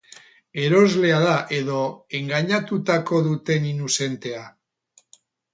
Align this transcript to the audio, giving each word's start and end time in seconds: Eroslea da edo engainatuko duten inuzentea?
Eroslea 0.61 1.19
da 1.25 1.35
edo 1.57 1.83
engainatuko 2.21 3.21
duten 3.29 3.69
inuzentea? 3.75 4.45